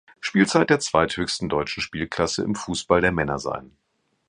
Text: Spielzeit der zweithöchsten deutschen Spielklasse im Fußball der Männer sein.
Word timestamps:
Spielzeit 0.19 0.71
der 0.71 0.79
zweithöchsten 0.79 1.47
deutschen 1.47 1.81
Spielklasse 1.83 2.43
im 2.43 2.55
Fußball 2.55 3.01
der 3.01 3.11
Männer 3.11 3.37
sein. 3.37 3.77